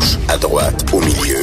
gauche, 0.00 0.16
à 0.28 0.38
droite, 0.38 0.84
au 0.92 1.00
milieu. 1.00 1.38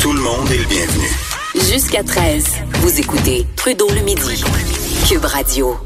Tout 0.00 0.12
le 0.12 0.20
monde 0.20 0.50
est 0.50 0.58
le 0.58 0.66
bienvenu. 0.66 1.08
Jusqu'à 1.54 2.02
13, 2.02 2.44
vous 2.80 3.00
écoutez 3.00 3.46
Trudeau 3.56 3.88
le 3.90 4.00
midi. 4.02 4.44
Cube 5.08 5.24
Radio. 5.24 5.76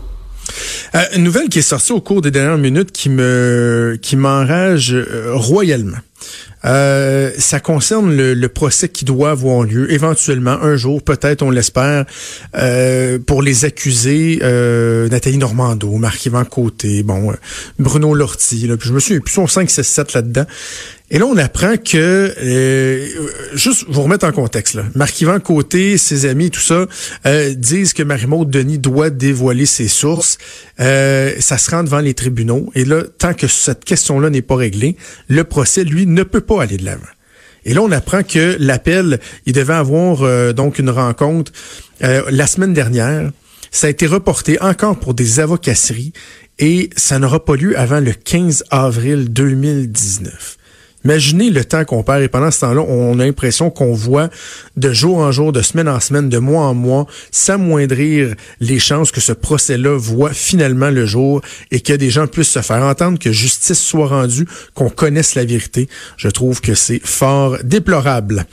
Euh, 0.94 1.00
une 1.14 1.22
nouvelle 1.22 1.48
qui 1.48 1.60
est 1.60 1.62
sortie 1.62 1.92
au 1.92 2.00
cours 2.00 2.20
des 2.20 2.30
dernières 2.30 2.58
minutes 2.58 2.92
qui 2.92 3.08
me 3.08 3.98
qui 4.02 4.16
m'enrage 4.16 4.92
euh, 4.92 5.32
royalement. 5.34 5.98
Euh, 6.64 7.32
ça 7.38 7.58
concerne 7.60 8.14
le, 8.14 8.48
procès 8.48 8.88
qui 8.88 9.04
doit 9.04 9.30
avoir 9.30 9.64
lieu 9.64 9.90
éventuellement 9.92 10.60
un 10.62 10.76
jour, 10.76 11.02
peut-être, 11.02 11.42
on 11.42 11.50
l'espère, 11.50 12.04
euh, 12.56 13.18
pour 13.18 13.42
les 13.42 13.64
accusés 13.64 14.38
euh, 14.42 15.08
Nathalie 15.08 15.38
Normando, 15.38 15.90
Marc-Yvan 15.96 16.44
Côté, 16.44 17.02
bon, 17.02 17.32
Bruno 17.78 18.14
Lortie, 18.14 18.66
là, 18.66 18.76
puis 18.76 18.88
je 18.88 18.94
me 18.94 19.00
suis, 19.00 19.18
plus 19.20 19.32
son 19.32 19.46
5, 19.46 19.70
6, 19.70 19.82
7 19.82 20.12
là-dedans. 20.12 20.44
Et 21.14 21.18
là, 21.18 21.26
on 21.26 21.36
apprend 21.36 21.76
que, 21.76 22.34
euh, 22.38 23.06
juste 23.52 23.84
vous 23.86 24.00
remettre 24.00 24.24
en 24.24 24.32
contexte, 24.32 24.78
Marc-Yvan 24.94 25.40
Côté, 25.40 25.98
ses 25.98 26.24
amis, 26.24 26.50
tout 26.50 26.58
ça, 26.58 26.86
euh, 27.26 27.52
disent 27.52 27.92
que 27.92 28.02
Marie-Maud 28.02 28.48
Denis 28.48 28.78
doit 28.78 29.10
dévoiler 29.10 29.66
ses 29.66 29.88
sources. 29.88 30.38
Euh, 30.80 31.34
ça 31.38 31.58
se 31.58 31.70
rend 31.70 31.84
devant 31.84 31.98
les 31.98 32.14
tribunaux. 32.14 32.70
Et 32.74 32.86
là, 32.86 33.02
tant 33.18 33.34
que 33.34 33.46
cette 33.46 33.84
question-là 33.84 34.30
n'est 34.30 34.40
pas 34.40 34.56
réglée, 34.56 34.96
le 35.28 35.44
procès, 35.44 35.84
lui, 35.84 36.06
ne 36.06 36.22
peut 36.22 36.40
pas 36.40 36.62
aller 36.62 36.78
de 36.78 36.86
l'avant. 36.86 37.02
Et 37.66 37.74
là, 37.74 37.82
on 37.82 37.92
apprend 37.92 38.22
que 38.22 38.56
l'appel, 38.58 39.20
il 39.44 39.52
devait 39.52 39.74
avoir 39.74 40.54
donc 40.54 40.78
une 40.78 40.90
rencontre 40.90 41.52
la 42.00 42.46
semaine 42.48 42.72
dernière. 42.72 43.30
Ça 43.70 43.86
a 43.86 43.90
été 43.90 44.06
reporté 44.06 44.60
encore 44.60 44.98
pour 44.98 45.14
des 45.14 45.38
avocasseries 45.38 46.12
et 46.58 46.90
ça 46.96 47.20
n'aura 47.20 47.44
pas 47.44 47.54
lieu 47.54 47.78
avant 47.78 48.00
le 48.00 48.12
15 48.12 48.64
avril 48.70 49.32
2019. 49.32 50.58
Imaginez 51.04 51.50
le 51.50 51.64
temps 51.64 51.84
qu'on 51.84 52.02
perd 52.02 52.22
et 52.22 52.28
pendant 52.28 52.50
ce 52.50 52.60
temps-là, 52.60 52.82
on 52.82 53.18
a 53.18 53.24
l'impression 53.24 53.70
qu'on 53.70 53.92
voit 53.92 54.30
de 54.76 54.92
jour 54.92 55.18
en 55.18 55.32
jour, 55.32 55.52
de 55.52 55.62
semaine 55.62 55.88
en 55.88 56.00
semaine, 56.00 56.28
de 56.28 56.38
mois 56.38 56.62
en 56.62 56.74
mois, 56.74 57.06
s'amoindrir 57.30 58.34
les 58.60 58.78
chances 58.78 59.10
que 59.10 59.20
ce 59.20 59.32
procès-là 59.32 59.96
voit 59.96 60.32
finalement 60.32 60.90
le 60.90 61.06
jour 61.06 61.40
et 61.70 61.80
que 61.80 61.92
des 61.92 62.10
gens 62.10 62.26
puissent 62.26 62.50
se 62.50 62.62
faire 62.62 62.82
entendre, 62.82 63.18
que 63.18 63.32
justice 63.32 63.80
soit 63.80 64.06
rendue, 64.06 64.46
qu'on 64.74 64.90
connaisse 64.90 65.34
la 65.34 65.44
vérité. 65.44 65.88
Je 66.16 66.28
trouve 66.28 66.60
que 66.60 66.74
c'est 66.74 67.00
fort 67.04 67.58
déplorable. 67.64 68.46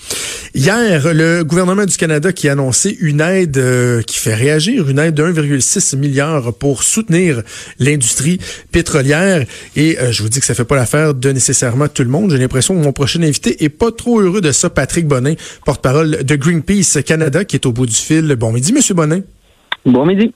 Hier, 0.55 1.13
le 1.13 1.43
gouvernement 1.43 1.85
du 1.85 1.95
Canada 1.97 2.33
qui 2.33 2.49
a 2.49 2.53
annoncé 2.53 2.97
une 2.99 3.21
aide 3.21 3.57
euh, 3.57 4.01
qui 4.01 4.17
fait 4.17 4.33
réagir, 4.33 4.89
une 4.89 4.99
aide 4.99 5.13
de 5.13 5.23
1,6 5.23 5.97
milliard 5.97 6.53
pour 6.53 6.83
soutenir 6.83 7.43
l'industrie 7.77 8.39
pétrolière. 8.71 9.45
Et 9.75 9.99
euh, 9.99 10.11
je 10.11 10.23
vous 10.23 10.29
dis 10.29 10.39
que 10.39 10.45
ça 10.45 10.55
fait 10.55 10.65
pas 10.65 10.75
l'affaire 10.75 11.13
de 11.13 11.31
nécessairement 11.31 11.87
tout 11.87 12.03
le 12.03 12.09
monde. 12.09 12.38
J'ai 12.39 12.45
l'impression 12.45 12.73
que 12.73 12.81
mon 12.81 12.93
prochain 12.93 13.21
invité 13.21 13.65
est 13.65 13.67
pas 13.67 13.91
trop 13.91 14.21
heureux 14.21 14.39
de 14.39 14.53
ça. 14.53 14.69
Patrick 14.69 15.05
Bonin, 15.05 15.33
porte-parole 15.65 16.23
de 16.23 16.35
Greenpeace 16.37 17.03
Canada, 17.05 17.43
qui 17.43 17.57
est 17.57 17.65
au 17.65 17.73
bout 17.73 17.85
du 17.85 17.93
fil. 17.93 18.33
Bon 18.37 18.53
midi, 18.53 18.71
Monsieur 18.71 18.93
Bonin. 18.93 19.19
Bon 19.85 20.05
midi. 20.05 20.33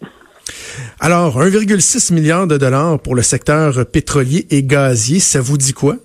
Alors, 1.00 1.42
1,6 1.42 2.14
milliard 2.14 2.46
de 2.46 2.58
dollars 2.58 3.00
pour 3.00 3.16
le 3.16 3.22
secteur 3.22 3.86
pétrolier 3.86 4.46
et 4.50 4.64
gazier, 4.64 5.20
ça 5.20 5.40
vous 5.40 5.58
dit 5.58 5.72
quoi? 5.72 5.96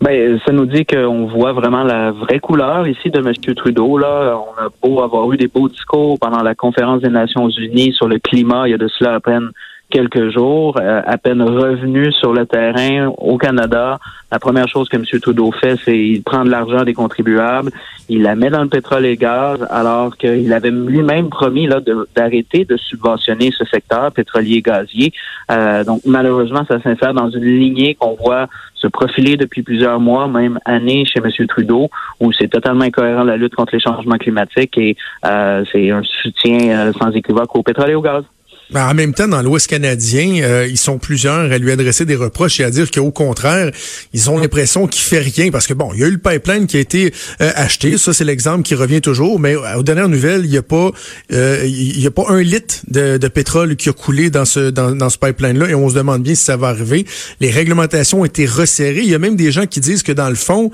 Ben, 0.00 0.40
ça 0.46 0.52
nous 0.52 0.64
dit 0.64 0.86
qu'on 0.86 1.26
voit 1.26 1.52
vraiment 1.52 1.84
la 1.84 2.12
vraie 2.12 2.40
couleur 2.40 2.88
ici 2.88 3.10
de 3.10 3.18
M. 3.18 3.34
Trudeau. 3.54 3.98
Là, 3.98 4.38
on 4.38 4.62
a 4.62 4.68
beau 4.82 5.02
avoir 5.02 5.30
eu 5.30 5.36
des 5.36 5.48
beaux 5.48 5.68
discours 5.68 6.18
pendant 6.18 6.42
la 6.42 6.54
conférence 6.54 7.02
des 7.02 7.10
Nations 7.10 7.50
Unies 7.50 7.92
sur 7.92 8.08
le 8.08 8.18
climat, 8.18 8.66
il 8.66 8.70
y 8.70 8.74
a 8.74 8.78
de 8.78 8.88
cela 8.88 9.16
à 9.16 9.20
peine 9.20 9.50
quelques 9.94 10.28
jours, 10.30 10.76
euh, 10.80 11.02
à 11.06 11.16
peine 11.18 11.40
revenu 11.40 12.12
sur 12.12 12.32
le 12.32 12.46
terrain 12.46 13.12
au 13.16 13.38
Canada. 13.38 14.00
La 14.32 14.40
première 14.40 14.66
chose 14.66 14.88
que 14.88 14.96
M. 14.96 15.04
Trudeau 15.22 15.52
fait, 15.52 15.76
c'est 15.84 15.96
il 15.96 16.20
prend 16.24 16.44
de 16.44 16.50
l'argent 16.50 16.82
des 16.82 16.94
contribuables, 16.94 17.70
il 18.08 18.22
la 18.22 18.34
met 18.34 18.50
dans 18.50 18.64
le 18.64 18.68
pétrole 18.68 19.06
et 19.06 19.10
le 19.10 19.14
gaz, 19.14 19.64
alors 19.70 20.16
qu'il 20.16 20.52
avait 20.52 20.72
lui-même 20.72 21.28
promis 21.28 21.68
là 21.68 21.78
d'arrêter 22.16 22.64
de, 22.64 22.76
subventionner 22.76 23.52
ce 23.56 23.64
secteur 23.66 24.10
pétrolier 24.10 24.56
et 24.56 24.62
gazier. 24.62 25.12
Euh, 25.52 25.84
donc 25.84 26.00
malheureusement, 26.04 26.64
ça 26.66 26.80
s'insère 26.82 27.14
dans 27.14 27.30
une 27.30 27.44
lignée 27.44 27.94
qu'on 27.94 28.16
voit 28.16 28.48
se 28.74 28.88
profiler 28.88 29.36
depuis 29.36 29.62
plusieurs 29.62 30.00
mois, 30.00 30.26
même 30.26 30.58
années 30.64 31.04
chez 31.04 31.20
M. 31.20 31.46
Trudeau, 31.46 31.88
où 32.18 32.32
c'est 32.32 32.48
totalement 32.48 32.84
incohérent 32.84 33.22
la 33.22 33.36
lutte 33.36 33.54
contre 33.54 33.76
les 33.76 33.80
changements 33.80 34.18
climatiques 34.18 34.76
et 34.76 34.96
euh, 35.24 35.64
c'est 35.70 35.92
un 35.92 36.02
soutien 36.02 36.92
sans 37.00 37.12
équivoque 37.12 37.54
au 37.54 37.62
pétrole 37.62 37.90
et 37.90 37.94
au 37.94 38.02
gaz. 38.02 38.24
Ben, 38.70 38.88
en 38.88 38.94
même 38.94 39.12
temps, 39.12 39.28
dans 39.28 39.42
l'Ouest 39.42 39.66
canadien, 39.66 40.42
euh, 40.42 40.66
ils 40.66 40.78
sont 40.78 40.98
plusieurs 40.98 41.52
à 41.52 41.58
lui 41.58 41.70
adresser 41.70 42.06
des 42.06 42.16
reproches 42.16 42.60
et 42.60 42.64
à 42.64 42.70
dire 42.70 42.90
qu'au 42.90 43.10
contraire, 43.10 43.70
ils 44.14 44.30
ont 44.30 44.38
l'impression 44.38 44.86
qu'il 44.86 45.02
fait 45.02 45.18
rien 45.18 45.50
parce 45.50 45.66
que 45.66 45.74
bon, 45.74 45.90
il 45.92 46.00
y 46.00 46.04
a 46.04 46.06
eu 46.06 46.12
le 46.12 46.18
pipeline 46.18 46.66
qui 46.66 46.78
a 46.78 46.80
été 46.80 47.12
euh, 47.42 47.50
acheté, 47.56 47.98
ça 47.98 48.14
c'est 48.14 48.24
l'exemple 48.24 48.62
qui 48.62 48.74
revient 48.74 49.02
toujours, 49.02 49.38
mais 49.38 49.54
aux 49.54 49.82
dernières 49.82 50.08
nouvelles, 50.08 50.42
il 50.44 50.50
n'y 50.50 50.56
a 50.56 50.62
pas, 50.62 50.92
euh, 51.32 51.62
il 51.66 52.00
y 52.00 52.06
a 52.06 52.10
pas 52.10 52.24
un 52.28 52.42
litre 52.42 52.76
de, 52.88 53.28
pétrole 53.28 53.76
qui 53.76 53.90
a 53.90 53.92
coulé 53.92 54.30
dans 54.30 54.44
ce 54.44 54.70
dans, 54.70 54.92
dans 54.92 55.10
ce 55.10 55.18
pipeline-là 55.18 55.68
et 55.68 55.74
on 55.74 55.88
se 55.90 55.94
demande 55.94 56.22
bien 56.22 56.34
si 56.34 56.44
ça 56.44 56.56
va 56.56 56.68
arriver. 56.68 57.04
Les 57.40 57.50
réglementations 57.50 58.22
ont 58.22 58.24
été 58.24 58.46
resserrées. 58.46 59.00
Il 59.02 59.10
y 59.10 59.14
a 59.14 59.18
même 59.18 59.36
des 59.36 59.52
gens 59.52 59.66
qui 59.66 59.80
disent 59.80 60.02
que 60.02 60.12
dans 60.12 60.28
le 60.28 60.36
fond, 60.36 60.70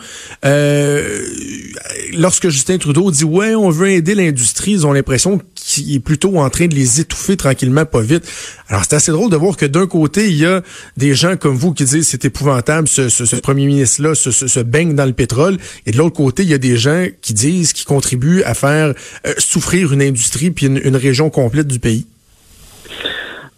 lorsque 2.12 2.50
Justin 2.50 2.78
Trudeau 2.78 3.10
dit 3.10 3.24
ouais, 3.24 3.54
on 3.54 3.70
veut 3.70 3.90
aider 3.90 4.14
l'industrie, 4.14 4.72
ils 4.72 4.86
ont 4.86 4.92
l'impression 4.92 5.40
qu'il 5.54 5.94
est 5.94 6.00
plutôt 6.00 6.38
en 6.38 6.50
train 6.50 6.66
de 6.66 6.74
les 6.74 7.00
étouffer 7.00 7.36
tranquillement 7.36 7.80
Alors, 8.68 8.82
c'est 8.88 8.94
assez 8.94 9.12
drôle 9.12 9.30
de 9.30 9.36
voir 9.36 9.56
que 9.56 9.66
d'un 9.66 9.86
côté, 9.86 10.28
il 10.28 10.36
y 10.36 10.46
a 10.46 10.62
des 10.96 11.14
gens 11.14 11.36
comme 11.36 11.56
vous 11.56 11.72
qui 11.72 11.84
disent 11.84 12.06
c'est 12.06 12.24
épouvantable, 12.24 12.88
ce, 12.88 13.36
premier 13.36 13.66
ministre-là 13.66 14.14
se, 14.14 14.60
baigne 14.60 14.94
dans 14.94 15.06
le 15.06 15.12
pétrole. 15.12 15.58
Et 15.86 15.92
de 15.92 15.98
l'autre 15.98 16.16
côté, 16.16 16.42
il 16.42 16.48
y 16.48 16.54
a 16.54 16.58
des 16.58 16.76
gens 16.76 17.06
qui 17.20 17.34
disent, 17.34 17.72
qui 17.72 17.84
contribuent 17.84 18.42
à 18.42 18.54
faire 18.54 18.94
euh, 19.26 19.34
souffrir 19.38 19.92
une 19.92 20.02
industrie 20.02 20.50
puis 20.50 20.66
une, 20.66 20.96
région 20.96 21.30
complète 21.30 21.66
du 21.66 21.78
pays. 21.78 22.06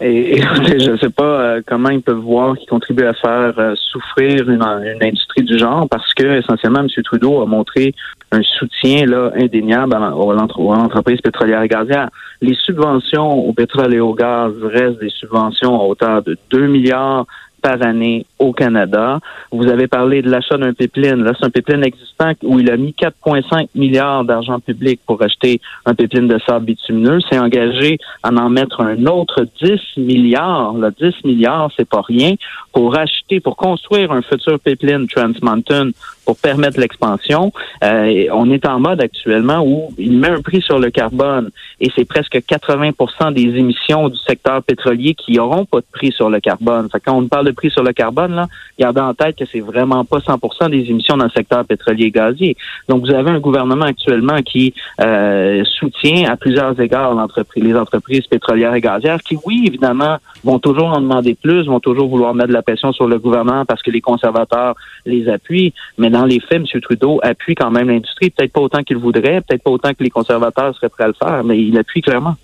Et, 0.01 0.41
je 0.79 0.91
ne 0.91 0.97
sais 0.97 1.11
pas 1.11 1.25
euh, 1.25 1.63
comment 1.67 1.91
ils 1.91 2.03
peuvent 2.03 2.17
voir 2.17 2.57
qu'ils 2.57 2.69
contribuent 2.69 3.07
à 3.07 3.15
faire 3.15 3.55
euh, 3.59 3.75
souffrir 3.77 4.49
une, 4.49 4.63
industrie 4.63 5.43
du 5.43 5.59
genre 5.59 5.89
parce 5.89 6.13
que 6.15 6.39
essentiellement 6.39 6.81
M. 6.81 6.89
Trudeau 7.05 7.43
a 7.43 7.47
montré 7.47 7.95
un 8.33 8.43
soutien 8.43 9.07
là 9.07 9.31
indéniable 9.37 9.95
à, 9.95 9.99
l'entreprise 9.99 11.21
pétrolière 11.21 11.63
et 11.63 11.69
gazière. 11.69 12.09
Les 12.41 12.55
subventions 12.55 13.31
au 13.31 13.53
pétrole 13.53 13.95
et 13.95 14.01
au 14.01 14.15
gaz 14.15 14.53
restent 14.63 15.01
des 15.01 15.11
subventions 15.11 15.81
à 15.81 15.85
hauteur 15.85 16.23
de 16.23 16.37
2 16.51 16.67
milliards 16.67 17.27
par 17.62 17.83
année 17.83 18.27
au 18.39 18.53
Canada. 18.53 19.21
Vous 19.50 19.69
avez 19.69 19.87
parlé 19.87 20.21
de 20.21 20.31
l'achat 20.31 20.59
d'un 20.59 20.75
pipeline. 20.75 21.23
Là, 21.23 21.33
c'est 21.39 21.47
un 21.47 21.50
pipeline 21.50 21.84
existant 21.84 22.33
où 22.43 22.59
il 22.59 22.71
a 22.71 22.77
mis 22.77 22.93
4,5 22.93 23.69
milliards 23.75 24.25
d'argent 24.25 24.61
public 24.61 25.00
pour 25.06 25.23
acheter 25.23 25.61
un 25.87 25.95
pipeline 25.95 26.27
de 26.27 26.39
sable 26.47 26.67
bitumineux. 26.67 27.21
C'est 27.31 27.39
engagé 27.39 27.99
à 28.23 28.31
en 28.31 28.50
mettre 28.50 28.81
un 28.81 29.06
autre 29.06 29.47
10 29.62 29.81
milliards. 29.97 30.75
Là, 30.75 30.91
10 30.91 31.25
milliards, 31.25 31.71
c'est 31.77 31.89
pas 31.89 32.03
rien 32.03 32.34
pour 32.73 32.99
acheter, 32.99 33.41
pour 33.41 33.56
construire 33.56 34.12
un 34.12 34.23
futur 34.23 34.59
pipeline 34.59 35.06
Trans 35.06 35.33
Mountain 35.43 35.91
pour 36.25 36.37
permettre 36.37 36.78
l'expansion. 36.81 37.53
Euh, 37.83 38.27
on 38.33 38.50
est 38.50 38.66
en 38.66 38.81
mode 38.81 39.00
actuellement 39.00 39.65
où 39.65 39.93
il 39.99 40.19
met 40.19 40.28
un 40.28 40.41
prix 40.41 40.62
sur 40.62 40.78
le 40.78 40.91
carbone 40.91 41.50
et 41.81 41.91
c'est 41.97 42.05
presque 42.05 42.37
80% 42.37 43.33
des 43.33 43.59
émissions 43.59 44.09
du 44.09 44.19
secteur 44.19 44.62
pétrolier 44.62 45.15
qui 45.15 45.32
n'auront 45.32 45.65
pas 45.65 45.78
de 45.81 45.87
prix 45.93 46.12
sur 46.12 46.31
le 46.31 46.41
carbone. 46.41 46.88
Fait 46.91 47.00
quand 47.00 47.16
on 47.16 47.27
parle 47.27 47.47
de 47.47 47.53
prix 47.53 47.71
sur 47.71 47.82
le 47.82 47.93
carbone, 47.93 48.34
là, 48.34 48.49
gardez 48.78 49.00
en 49.00 49.15
tête 49.15 49.37
que 49.37 49.44
c'est 49.50 49.61
vraiment 49.61 50.05
pas 50.05 50.19
100% 50.19 50.71
des 50.71 50.91
émissions 50.91 51.16
dans 51.16 51.25
le 51.25 51.31
secteur 51.31 51.65
pétrolier 51.65 52.06
et 52.06 52.11
gazier. 52.11 52.56
Donc, 52.88 53.05
vous 53.05 53.12
avez 53.12 53.31
un 53.31 53.41
gouvernement 53.41 53.84
actuellement 53.84 54.41
qui 54.43 54.75
euh, 55.00 55.65
soutient 55.65 56.31
à 56.31 56.37
plusieurs 56.37 56.78
égards 56.81 57.15
les 57.56 57.75
entreprises 57.75 58.27
pétrolières 58.27 58.75
et 58.75 58.81
gazières 58.81 59.21
qui, 59.22 59.37
oui, 59.44 59.65
évidemment, 59.66 60.19
vont 60.44 60.59
toujours 60.59 60.88
en 60.88 61.00
demander 61.00 61.34
plus, 61.34 61.66
vont 61.66 61.81
toujours 61.81 62.09
vouloir 62.09 62.34
mettre 62.34 62.49
de 62.49 62.55
la 62.55 62.62
pression 62.62 62.93
sur 62.93 63.06
le 63.06 63.19
gouvernement 63.19 63.65
parce 63.65 63.82
que 63.82 63.91
les 63.91 64.00
conservateurs 64.00 64.75
les 65.06 65.29
appuient. 65.29 65.73
Mais 65.99 66.11
dans 66.12 66.25
les 66.25 66.41
faits, 66.41 66.62
M. 66.62 66.81
Trudeau 66.81 67.19
appuie 67.23 67.55
quand 67.55 67.70
même 67.70 67.88
l'industrie, 67.88 68.31
peut-être 68.31 68.53
pas 68.53 68.61
autant 68.61 68.82
qu'il 68.82 68.99
voudrait, 68.99 69.41
peut-être 69.41 69.62
pas 69.62 69.70
autant 69.70 69.93
que 69.93 70.05
les 70.05 70.11
conservateurs 70.11 70.75
seraient 70.76 70.88
prêts 70.91 71.05
à 71.05 71.09
le 71.09 71.14
faire, 71.14 71.43
mais 71.43 71.59
il 71.61 71.76
appuie 71.76 72.03
clairement. 72.03 72.37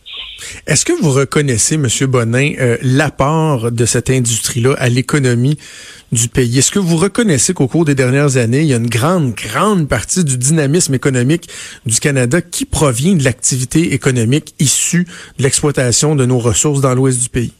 Est-ce 0.66 0.84
que 0.84 0.92
vous 0.92 1.10
reconnaissez, 1.10 1.74
M. 1.74 1.86
Bonin, 2.06 2.52
euh, 2.60 2.76
l'apport 2.82 3.72
de 3.72 3.84
cette 3.84 4.08
industrie-là 4.08 4.74
à 4.78 4.88
l'économie 4.88 5.58
du 6.12 6.28
pays? 6.28 6.58
Est-ce 6.58 6.70
que 6.70 6.78
vous 6.78 6.96
reconnaissez 6.96 7.54
qu'au 7.54 7.66
cours 7.66 7.84
des 7.84 7.94
dernières 7.94 8.36
années, 8.36 8.60
il 8.60 8.68
y 8.68 8.74
a 8.74 8.76
une 8.76 8.88
grande, 8.88 9.34
grande 9.34 9.88
partie 9.88 10.24
du 10.24 10.38
dynamisme 10.38 10.94
économique 10.94 11.48
du 11.86 11.98
Canada 11.98 12.40
qui 12.40 12.64
provient 12.64 13.16
de 13.16 13.24
l'activité 13.24 13.94
économique 13.94 14.54
issue 14.60 15.06
de 15.38 15.42
l'exploitation 15.42 16.14
de 16.14 16.24
nos 16.24 16.38
ressources 16.38 16.80
dans 16.80 16.94
l'ouest 16.94 17.20
du 17.20 17.28
pays? 17.28 17.52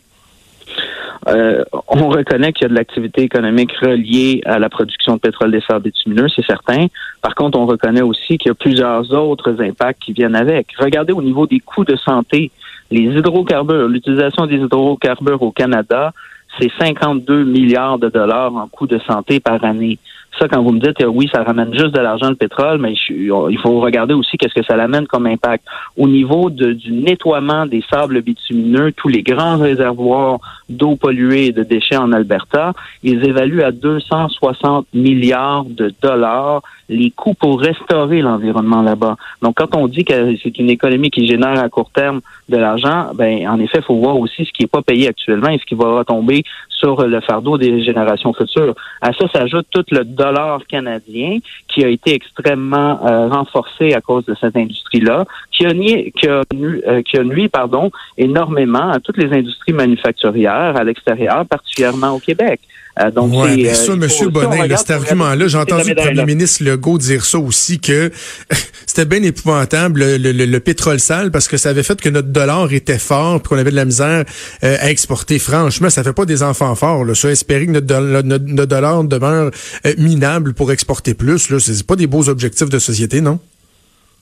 Euh, 1.27 1.65
on 1.89 2.09
reconnaît 2.09 2.53
qu'il 2.53 2.63
y 2.63 2.67
a 2.67 2.69
de 2.69 2.75
l'activité 2.75 3.23
économique 3.23 3.73
reliée 3.73 4.41
à 4.47 4.59
la 4.59 4.69
production 4.69 5.15
de 5.15 5.19
pétrole 5.19 5.51
des 5.51 5.61
sables 5.61 5.85
bitumineux, 5.85 6.29
c'est 6.35 6.45
certain. 6.45 6.87
Par 7.21 7.35
contre, 7.35 7.59
on 7.59 7.67
reconnaît 7.67 8.03
aussi 8.03 8.39
qu'il 8.39 8.49
y 8.49 8.53
a 8.53 8.55
plusieurs 8.55 9.13
autres 9.13 9.61
impacts 9.61 10.03
qui 10.03 10.13
viennent 10.13 10.37
avec. 10.37 10.69
Regardez 10.79 11.13
au 11.13 11.23
niveau 11.23 11.47
des 11.47 11.61
coûts 11.61 11.85
de 11.85 11.97
santé, 11.97 12.51
les 12.91 13.03
hydrocarbures, 13.03 13.89
l'utilisation 13.89 14.47
des 14.47 14.57
hydrocarbures 14.57 15.43
au 15.43 15.51
Canada, 15.51 16.13
c'est 16.59 16.71
52 16.79 17.45
milliards 17.45 17.99
de 17.99 18.09
dollars 18.09 18.55
en 18.55 18.67
coûts 18.69 18.87
de 18.87 18.99
santé 19.01 19.41
par 19.41 19.63
année. 19.65 19.99
Ça, 20.39 20.47
quand 20.47 20.63
vous 20.63 20.73
me 20.73 20.79
dites, 20.79 21.05
oui, 21.07 21.29
ça 21.33 21.43
ramène 21.43 21.73
juste 21.73 21.95
de 21.95 22.01
l'argent, 22.01 22.29
le 22.29 22.37
pétrole, 22.37 22.79
mais 22.79 22.95
il 23.09 23.59
faut 23.61 23.81
regarder 23.81 24.15
aussi 24.15 24.37
qu'est-ce 24.37 24.55
que 24.55 24.65
ça 24.65 24.77
l'amène 24.77 25.07
comme 25.07 25.27
impact. 25.27 25.65
Au 25.97 26.07
niveau 26.07 26.49
du 26.51 26.93
nettoiement 26.93 27.67
des 27.67 27.83
sables 27.91 28.23
bitumineux, 28.23 28.93
tous 28.93 29.09
les 29.09 29.23
grands 29.23 29.57
réservoirs 29.57 30.39
d'eau 30.69 30.97
polluée 30.97 31.47
et 31.47 31.53
de 31.53 31.65
déchets 31.65 31.97
en 31.97 32.13
Alberta, 32.13 32.73
ils 33.03 33.25
évaluent 33.25 33.63
à 33.63 33.73
260 33.73 34.87
milliards 34.95 35.65
de 35.65 35.93
dollars 36.01 36.63
les 36.89 37.11
coûts 37.11 37.35
pour 37.35 37.61
restaurer 37.61 38.21
l'environnement 38.23 38.83
là-bas. 38.83 39.17
Donc, 39.43 39.57
quand 39.57 39.75
on 39.77 39.89
dit 39.89 40.05
que 40.05 40.37
c'est 40.43 40.59
une 40.59 40.71
économie 40.71 41.11
qui 41.11 41.27
génère 41.27 41.59
à 41.59 41.69
court 41.69 41.91
terme 41.91 42.21
de 42.49 42.57
l'argent, 42.57 43.11
ben 43.15 43.47
en 43.49 43.61
effet, 43.61 43.79
il 43.79 43.85
faut 43.85 43.97
voir 43.97 44.19
aussi 44.19 44.45
ce 44.45 44.53
qui 44.53 44.63
n'est 44.63 44.69
pas 44.69 44.83
payé 44.83 45.09
actuellement 45.09 45.49
et 45.49 45.59
ce 45.59 45.65
qui 45.65 45.75
va 45.75 45.99
retomber 45.99 46.45
sur 46.69 47.07
le 47.07 47.21
fardeau 47.21 47.59
des 47.59 47.83
générations 47.83 48.33
futures. 48.33 48.75
À 49.01 49.13
ça 49.13 49.29
s'ajoute 49.33 49.67
tout 49.71 49.85
le 49.91 50.05
dollar 50.05 50.61
canadien 50.67 51.39
qui 51.67 51.85
a 51.85 51.89
été 51.89 52.15
extrêmement 52.15 53.05
euh, 53.05 53.29
renforcé 53.29 53.95
à 53.95 54.01
cause 54.01 54.25
de 54.27 54.35
cette 54.41 54.57
industrie-là, 54.57 55.25
qui 55.53 55.67
a, 55.67 55.73
euh, 55.73 57.03
qui 57.03 57.19
a 57.19 57.25
nuit 57.25 57.49
pardon, 57.49 57.91
énormément 58.17 58.91
à 58.91 59.01
toutes 59.01 59.19
les 59.19 59.33
industries 59.37 59.73
manufacturières 59.73 60.77
à 60.77 60.85
l'extérieur, 60.85 61.45
particulièrement 61.47 62.13
au 62.13 62.21
Québec. 62.21 62.61
Euh, 63.01 63.11
donc, 63.11 63.33
ouais, 63.33 63.75
ça, 63.75 63.93
M. 63.93 64.07
Bonnet, 64.31 64.77
cet 64.77 64.91
argument-là, 64.91 65.49
j'ai 65.49 65.59
entendu 65.59 65.91
le 65.91 65.95
premier 65.95 66.25
ministre 66.25 66.65
Legault 66.65 66.99
dire 66.99 67.25
ça 67.25 67.39
aussi, 67.39 67.79
que 67.79 68.11
c'était 68.87 69.05
bien 69.05 69.23
épouvantable, 69.23 70.05
le, 70.17 70.59
pétrole 70.59 70.99
sale, 70.99 71.31
parce 71.31 71.49
que 71.49 71.57
ça 71.57 71.71
avait 71.71 71.83
fait 71.83 72.01
que 72.01 72.09
notre 72.09 72.29
dollar 72.29 72.73
était 72.73 72.99
fort, 72.99 73.41
puis 73.41 73.51
qu'on 73.51 73.59
avait 73.59 73.71
de 73.71 73.77
la 73.77 73.85
misère 73.85 74.25
euh, 74.65 74.77
à 74.81 74.91
exporter. 74.91 75.39
Franchement, 75.39 75.91
ça 75.91 76.03
fait 76.03 76.13
pas 76.13 76.25
des 76.25 76.43
enfants 76.43 76.75
forts. 76.75 77.05
Là. 77.05 77.15
Ça, 77.15 77.31
espérer 77.31 77.67
que 77.67 77.73
notre, 77.73 78.23
notre, 78.23 78.65
dollar 78.67 79.05
demeure 79.05 79.51
euh, 79.87 79.95
minable 79.99 80.55
pour 80.55 80.73
exporter 80.73 81.15
plus, 81.15 81.51
là, 81.51 81.59
c'est 81.61 81.87
pas 81.87 81.97
des 81.97 82.07
beaux 82.07 82.29
objectifs 82.29 82.69
de 82.69 82.79
société, 82.79 83.21
non? 83.21 83.39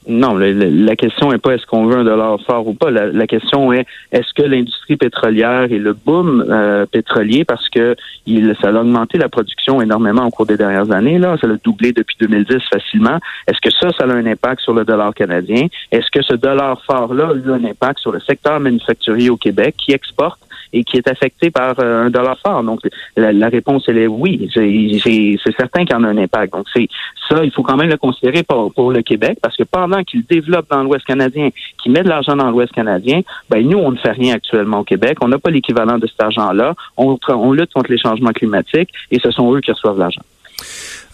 Non, 0.09 0.37
la, 0.37 0.95
question 0.95 1.33
n'est 1.33 1.39
pas 1.39 1.55
est-ce 1.55 1.67
qu'on 1.67 1.87
veut 1.87 1.99
un 1.99 2.05
dollar 2.05 2.39
fort 2.47 2.69
ou 2.69 2.75
pas. 2.75 2.93
La, 2.93 3.27
question 3.27 3.73
est 3.73 3.87
est-ce 4.13 4.33
que 4.35 4.43
l'industrie 4.43 4.97
pétrolière 4.97 5.65
et 5.73 5.81
le 5.81 5.95
boom 5.95 6.45
euh, 6.49 6.87
pétrolier, 6.87 7.45
parce 7.45 7.69
que 7.71 7.97
il, 8.25 8.55
ça 8.63 8.69
a 8.69 8.73
augmenté 8.73 9.19
la 9.19 9.29
production 9.29 9.83
énormément 9.83 10.25
au 10.25 10.31
cours 10.31 10.47
des 10.47 10.57
dernières 10.57 10.93
années, 10.93 11.19
là, 11.19 11.37
ça 11.41 11.49
l'a 11.49 11.57
doublé 11.57 11.93
depuis 11.93 12.17
2010 12.21 12.59
facilement. 12.73 13.19
Est-ce 13.49 13.61
que 13.61 13.71
ça, 13.71 13.91
ça 13.99 14.05
a 14.05 14.15
un 14.15 14.27
impact 14.27 14.61
sur 14.61 14.75
le 14.75 14.85
dollar 14.85 15.13
canadien? 15.13 15.67
Est-ce 15.91 16.09
que 16.13 16.23
ce 16.23 16.35
dollar 16.35 16.81
fort-là 16.85 17.31
a 17.31 17.35
eu 17.35 17.51
un 17.51 17.65
impact 17.65 17.99
sur 17.99 18.13
le 18.13 18.21
secteur 18.21 18.61
manufacturier 18.61 19.31
au 19.31 19.37
Québec 19.37 19.75
qui 19.77 19.93
exporte? 19.93 20.46
Et 20.77 20.85
qui 20.85 20.99
est 20.99 21.09
affecté 21.09 21.51
par 21.51 21.75
euh, 21.79 22.07
un 22.07 22.11
dollar 22.11 22.39
fort. 22.39 22.63
Donc, 22.63 22.81
la, 23.17 23.49
réponse, 23.49 23.85
elle 23.89 23.99
est 23.99 24.07
oui. 24.07 24.51
C'est 24.53 25.57
certain 25.57 25.85
qu'il 25.85 25.97
y 25.97 25.99
en 25.99 26.05
a 26.05 26.09
un 26.09 26.19
impact. 26.19 26.53
Donc, 26.53 26.67
c'est 26.73 26.87
ça, 27.29 27.43
il 27.43 27.51
faut 27.51 27.63
quand 27.63 27.77
même 27.77 27.89
le 27.89 27.97
considérer 27.97 28.43
pour, 28.43 28.73
pour 28.75 28.93
le 28.93 29.01
Québec, 29.03 29.39
parce 29.41 29.57
que 29.57 29.63
pendant 29.65 30.05
qu'il 30.05 30.25
développe 30.27 30.69
dans 30.71 30.83
l'Ouest 30.83 31.07
canadien, 31.07 31.49
qu'il 31.83 31.93
met 31.93 32.03
de 32.03 32.09
l'argent 32.09 32.37
dans 32.37 32.51
l'Ouest 32.51 32.73
canadien, 32.73 33.23
ben 33.49 33.67
nous, 33.67 33.79
on 33.79 33.93
ne 33.93 33.97
fait 33.97 34.13
rien 34.13 34.35
actuellement 34.35 34.81
au 34.81 34.85
Québec. 34.85 35.17
On 35.23 35.29
n'a 35.29 35.39
pas 35.39 35.51
l'équivalent 35.51 35.99
de 35.99 36.07
cet 36.07 36.23
argent-là. 36.23 36.75
On, 36.99 37.19
on 37.29 37.53
lutte 37.53 37.73
contre 37.73 37.91
les 37.91 37.99
changements 37.99 38.33
climatiques 38.33 38.91
et 39.11 39.19
ce 39.19 39.31
sont 39.31 39.55
eux 39.55 39.61
qui 39.61 39.73
reçoivent 39.73 39.99
l'argent. 39.99 40.23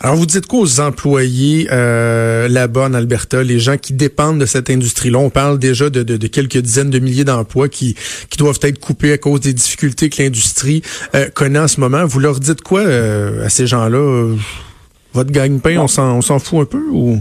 Alors, 0.00 0.16
vous 0.16 0.26
dites 0.26 0.46
quoi 0.46 0.60
aux 0.60 0.80
employés 0.80 1.68
euh, 1.70 2.48
là-bas 2.48 2.86
en 2.86 2.94
Alberta, 2.94 3.42
les 3.42 3.60
gens 3.60 3.76
qui 3.76 3.92
dépendent 3.92 4.40
de 4.40 4.46
cette 4.46 4.68
industrie-là? 4.68 5.18
On 5.18 5.30
parle 5.30 5.58
déjà 5.58 5.90
de, 5.90 6.26
quelques 6.26 6.58
dizaines 6.58 6.90
de 6.90 6.98
milliers 6.98 7.24
d'emplois 7.24 7.68
qui, 7.68 7.94
qui 8.28 8.38
doivent 8.38 8.58
être 8.62 8.80
coupés 8.80 9.12
à 9.12 9.18
cause 9.18 9.40
des 9.40 9.52
difficultés 9.52 10.10
que 10.10 10.22
l'industrie 10.22 10.82
euh, 11.14 11.28
connaît 11.32 11.60
en 11.60 11.68
ce 11.68 11.80
moment. 11.80 12.04
Vous 12.04 12.18
leur 12.18 12.40
dites 12.40 12.62
quoi 12.62 12.80
euh, 12.80 13.46
à 13.46 13.48
ces 13.48 13.66
gens-là? 13.66 14.34
Votre 15.12 15.30
gagne-pain, 15.30 15.78
on 15.78 15.88
s'en 15.88 16.38
fout 16.38 16.62
un 16.62 16.64
peu 16.64 16.82
ou? 16.90 17.18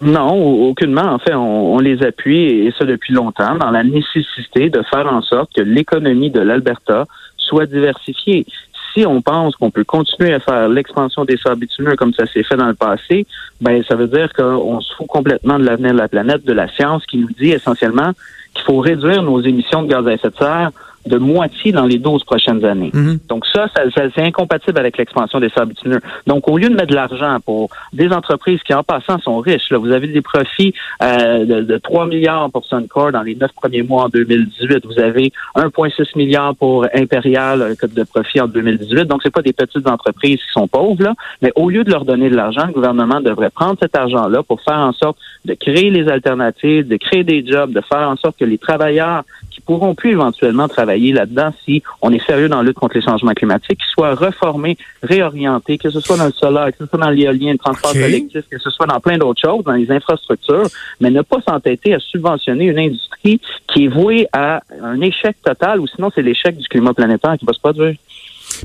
Non, 0.00 0.68
aucunement. 0.68 1.12
En 1.12 1.18
fait, 1.18 1.34
on, 1.34 1.74
on, 1.74 1.78
les 1.78 2.02
appuie, 2.02 2.66
et 2.66 2.72
ça 2.76 2.84
depuis 2.84 3.12
longtemps, 3.14 3.56
dans 3.56 3.70
la 3.70 3.84
nécessité 3.84 4.68
de 4.68 4.82
faire 4.90 5.06
en 5.06 5.22
sorte 5.22 5.50
que 5.54 5.60
l'économie 5.60 6.30
de 6.30 6.40
l'Alberta 6.40 7.06
soit 7.36 7.66
diversifiée 7.66 8.46
si 8.92 9.06
on 9.06 9.22
pense 9.22 9.56
qu'on 9.56 9.70
peut 9.70 9.84
continuer 9.84 10.34
à 10.34 10.40
faire 10.40 10.68
l'expansion 10.68 11.24
des 11.24 11.36
sables 11.36 11.60
bitumineux 11.60 11.96
comme 11.96 12.12
ça 12.12 12.26
s'est 12.26 12.42
fait 12.42 12.56
dans 12.56 12.66
le 12.66 12.74
passé, 12.74 13.26
ben 13.60 13.82
ça 13.84 13.94
veut 13.94 14.06
dire 14.06 14.32
qu'on 14.32 14.80
se 14.80 14.94
fout 14.94 15.06
complètement 15.06 15.58
de 15.58 15.64
l'avenir 15.64 15.92
de 15.92 15.98
la 15.98 16.08
planète, 16.08 16.44
de 16.44 16.52
la 16.52 16.68
science 16.68 17.04
qui 17.06 17.18
nous 17.18 17.30
dit 17.38 17.50
essentiellement 17.50 18.12
qu'il 18.54 18.64
faut 18.64 18.78
réduire 18.78 19.22
nos 19.22 19.40
émissions 19.40 19.82
de 19.82 19.88
gaz 19.88 20.06
à 20.06 20.12
effet 20.12 20.30
de 20.30 20.36
serre 20.36 20.70
de 21.06 21.18
moitié 21.18 21.72
dans 21.72 21.86
les 21.86 21.98
12 21.98 22.24
prochaines 22.24 22.64
années. 22.64 22.90
Mhm. 22.92 23.18
Donc 23.28 23.44
ça, 23.46 23.68
ça, 23.74 23.82
c'est 24.14 24.22
incompatible 24.22 24.78
avec 24.78 24.96
l'expansion 24.98 25.40
des 25.40 25.48
sables 25.50 25.70
bitumineux. 25.70 26.00
Donc 26.26 26.48
au 26.48 26.58
lieu 26.58 26.68
de 26.68 26.74
mettre 26.74 26.88
de 26.88 26.94
l'argent 26.94 27.38
pour 27.44 27.70
des 27.92 28.10
entreprises 28.12 28.60
qui 28.62 28.74
en 28.74 28.82
passant 28.82 29.18
sont 29.18 29.38
riches, 29.38 29.70
là, 29.70 29.78
vous 29.78 29.90
avez 29.90 30.06
des 30.06 30.22
profits 30.22 30.74
euh, 31.02 31.44
de, 31.44 31.60
de, 31.62 31.78
3 31.78 32.06
milliards 32.06 32.50
pour 32.50 32.64
Suncor 32.64 33.12
dans 33.12 33.22
les 33.22 33.34
neuf 33.34 33.52
premiers 33.52 33.82
mois 33.82 34.04
en 34.04 34.08
2018. 34.08 34.86
Vous 34.86 35.00
avez 35.00 35.32
1,6 35.56 36.16
milliard 36.16 36.54
pour 36.54 36.86
Imperial 36.94 37.62
un 37.62 37.86
de 37.86 38.04
profit 38.04 38.40
en 38.40 38.46
2018. 38.48 39.04
Donc 39.04 39.20
c'est 39.22 39.32
pas 39.32 39.42
des 39.42 39.52
petites 39.52 39.88
entreprises 39.88 40.38
qui 40.38 40.52
sont 40.52 40.68
pauvres 40.68 41.02
là, 41.02 41.14
mais 41.40 41.52
au 41.56 41.68
lieu 41.68 41.84
de 41.84 41.90
leur 41.90 42.04
donner 42.04 42.30
de 42.30 42.36
l'argent, 42.36 42.66
le 42.66 42.72
gouvernement 42.72 43.20
devrait 43.20 43.50
prendre 43.50 43.76
cet 43.80 43.96
argent-là 43.96 44.42
pour 44.42 44.60
faire 44.60 44.78
en 44.78 44.92
sorte 44.92 45.18
de 45.44 45.54
créer 45.54 45.90
les 45.90 46.08
alternatives, 46.08 46.86
de 46.86 46.96
créer 46.96 47.24
des 47.24 47.44
jobs, 47.44 47.72
de 47.72 47.80
faire 47.80 48.08
en 48.08 48.16
sorte 48.16 48.38
que 48.38 48.44
les 48.44 48.58
travailleurs 48.58 49.24
pourront 49.64 49.94
plus 49.94 50.10
éventuellement 50.12 50.68
travailler 50.68 51.12
là-dedans 51.12 51.52
si 51.64 51.82
on 52.00 52.12
est 52.12 52.24
sérieux 52.24 52.48
dans 52.48 52.58
la 52.58 52.64
lutte 52.64 52.78
contre 52.78 52.96
les 52.96 53.02
changements 53.02 53.32
climatiques, 53.32 53.78
qu'ils 53.78 53.92
soient 53.92 54.14
reformés, 54.14 54.76
réorientés, 55.02 55.78
que 55.78 55.90
ce 55.90 56.00
soit 56.00 56.16
dans 56.16 56.26
le 56.26 56.32
solaire, 56.32 56.66
que 56.72 56.78
ce 56.78 56.86
soit 56.86 56.98
dans 56.98 57.10
l'éolien, 57.10 57.52
le 57.52 57.58
transport 57.58 57.92
collectif, 57.92 58.42
que 58.50 58.58
ce 58.58 58.70
soit 58.70 58.86
dans 58.86 59.00
plein 59.00 59.18
d'autres 59.18 59.40
choses, 59.40 59.64
dans 59.64 59.72
les 59.72 59.90
infrastructures, 59.90 60.68
mais 61.00 61.10
ne 61.10 61.22
pas 61.22 61.40
s'entêter 61.40 61.94
à 61.94 61.98
subventionner 61.98 62.66
une 62.66 62.78
industrie 62.78 63.40
qui 63.68 63.84
est 63.84 63.88
vouée 63.88 64.26
à 64.32 64.62
un 64.82 65.00
échec 65.00 65.36
total, 65.42 65.80
ou 65.80 65.86
sinon 65.86 66.10
c'est 66.14 66.22
l'échec 66.22 66.56
du 66.56 66.66
climat 66.68 66.94
planétaire 66.94 67.36
qui 67.38 67.44
va 67.44 67.52
se 67.52 67.60
produire. 67.60 67.94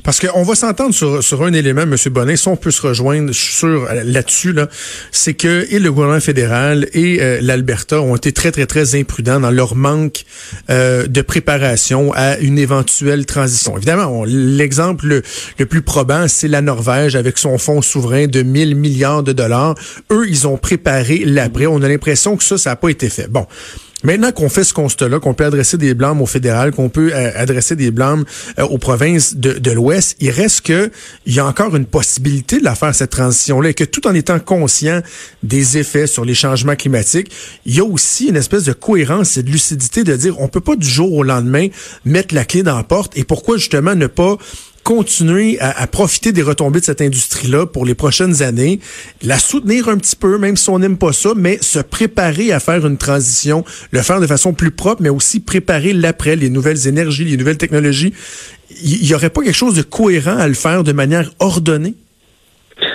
Parce 0.04 0.20
qu'on 0.20 0.42
va 0.42 0.54
s'entendre 0.54 0.94
sur, 0.94 1.42
un 1.42 1.52
élément, 1.52 1.82
M. 1.82 1.96
Bonnet, 2.10 2.36
si 2.36 2.48
on 2.48 2.56
peut 2.56 2.70
se 2.70 2.82
rejoindre, 2.82 3.32
sur 3.32 3.88
là-dessus, 4.04 4.52
là, 4.52 4.68
c'est 5.12 5.34
que 5.34 5.66
et 5.70 5.78
le 5.78 5.90
gouvernement 5.92 6.20
fédéral 6.20 6.88
et 6.92 7.20
euh, 7.20 7.38
l'Alberta 7.40 8.00
ont 8.00 8.16
été 8.16 8.32
très, 8.32 8.52
très, 8.52 8.66
très 8.66 8.94
imprudents 8.94 9.40
dans 9.40 9.50
leur 9.50 9.74
manque 9.74 10.24
euh, 10.70 11.06
de 11.06 11.22
préparation 11.22 12.12
à 12.14 12.38
une 12.38 12.58
éventuelle 12.58 13.26
transition. 13.26 13.76
Évidemment, 13.76 14.24
l'exemple 14.26 15.06
le, 15.06 15.22
le, 15.58 15.66
plus 15.66 15.82
probant, 15.82 16.26
c'est 16.28 16.48
la 16.48 16.60
Norvège 16.60 17.16
avec 17.16 17.38
son 17.38 17.58
fonds 17.58 17.82
souverain 17.82 18.26
de 18.26 18.42
1000 18.42 18.74
milliards 18.76 19.22
de 19.22 19.32
dollars. 19.32 19.74
Eux, 20.10 20.26
ils 20.28 20.46
ont 20.46 20.56
préparé 20.56 21.22
l'après. 21.24 21.66
On 21.66 21.82
a 21.82 21.88
l'impression 21.88 22.36
que 22.36 22.44
ça, 22.44 22.58
ça 22.58 22.70
n'a 22.70 22.76
pas 22.76 22.88
été 22.88 23.08
fait. 23.08 23.28
Bon. 23.28 23.46
Maintenant 24.04 24.30
qu'on 24.30 24.48
fait 24.48 24.62
ce 24.62 24.72
constat-là, 24.74 25.18
qu'on 25.18 25.34
peut 25.34 25.44
adresser 25.44 25.76
des 25.76 25.92
blâmes 25.92 26.22
au 26.22 26.26
fédéral, 26.26 26.70
qu'on 26.70 26.88
peut 26.88 27.10
euh, 27.12 27.32
adresser 27.34 27.74
des 27.74 27.90
blâmes 27.90 28.24
euh, 28.60 28.62
aux 28.62 28.78
provinces 28.78 29.34
de, 29.34 29.70
l'Ouest, 29.72 30.16
il 30.20 30.30
reste 30.30 30.60
que 30.60 30.92
il 31.26 31.34
y 31.34 31.40
a 31.40 31.46
encore 31.46 31.74
une 31.74 31.84
possibilité 31.84 32.60
de 32.60 32.64
la 32.64 32.76
faire 32.76 32.94
cette 32.94 33.10
transition-là 33.10 33.70
et 33.70 33.74
que 33.74 33.82
tout 33.82 34.06
en 34.06 34.14
étant 34.14 34.38
conscient 34.38 35.02
des 35.42 35.78
effets 35.78 36.06
sur 36.06 36.24
les 36.24 36.34
changements 36.34 36.76
climatiques, 36.76 37.32
il 37.66 37.74
y 37.74 37.80
a 37.80 37.84
aussi 37.84 38.28
une 38.28 38.36
espèce 38.36 38.64
de 38.64 38.72
cohérence 38.72 39.36
et 39.36 39.42
de 39.42 39.50
lucidité 39.50 40.04
de 40.04 40.14
dire 40.14 40.40
on 40.40 40.46
peut 40.46 40.60
pas 40.60 40.76
du 40.76 40.86
jour 40.86 41.12
au 41.12 41.24
lendemain 41.24 41.66
mettre 42.04 42.36
la 42.36 42.44
clé 42.44 42.62
dans 42.62 42.76
la 42.76 42.84
porte 42.84 43.18
et 43.18 43.24
pourquoi 43.24 43.56
justement 43.56 43.96
ne 43.96 44.06
pas 44.06 44.38
continuer 44.88 45.60
à, 45.60 45.86
profiter 45.86 46.32
des 46.32 46.40
retombées 46.40 46.80
de 46.80 46.84
cette 46.86 47.02
industrie-là 47.02 47.66
pour 47.66 47.84
les 47.84 47.94
prochaines 47.94 48.42
années, 48.42 48.80
la 49.22 49.38
soutenir 49.38 49.90
un 49.90 49.98
petit 49.98 50.16
peu, 50.16 50.38
même 50.38 50.56
si 50.56 50.70
on 50.70 50.78
n'aime 50.78 50.96
pas 50.96 51.12
ça, 51.12 51.34
mais 51.36 51.58
se 51.60 51.78
préparer 51.78 52.52
à 52.52 52.58
faire 52.58 52.86
une 52.86 52.96
transition, 52.96 53.66
le 53.90 54.00
faire 54.00 54.18
de 54.18 54.26
façon 54.26 54.54
plus 54.54 54.70
propre, 54.70 55.02
mais 55.02 55.10
aussi 55.10 55.40
préparer 55.40 55.92
l'après, 55.92 56.36
les 56.36 56.48
nouvelles 56.48 56.88
énergies, 56.88 57.26
les 57.26 57.36
nouvelles 57.36 57.58
technologies. 57.58 58.14
Il 58.82 59.02
n'y 59.02 59.12
aurait 59.12 59.28
pas 59.28 59.42
quelque 59.42 59.54
chose 59.54 59.74
de 59.74 59.82
cohérent 59.82 60.38
à 60.38 60.48
le 60.48 60.54
faire 60.54 60.82
de 60.84 60.92
manière 60.92 61.32
ordonnée? 61.38 61.92